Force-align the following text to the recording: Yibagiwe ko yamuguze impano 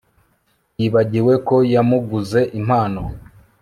Yibagiwe 0.79 1.33
ko 1.47 1.55
yamuguze 1.73 2.39
impano 2.59 3.01